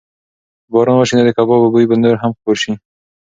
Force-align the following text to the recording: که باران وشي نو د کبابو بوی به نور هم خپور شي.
که 0.63 0.67
باران 0.71 0.97
وشي 0.97 1.13
نو 1.15 1.23
د 1.27 1.31
کبابو 1.37 1.71
بوی 1.73 1.85
به 1.89 1.95
نور 2.03 2.15
هم 2.23 2.31
خپور 2.37 2.57
شي. 2.63 2.73